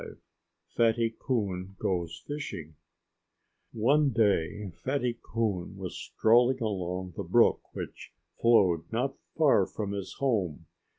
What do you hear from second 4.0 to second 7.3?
day Fatty Coon was strolling along the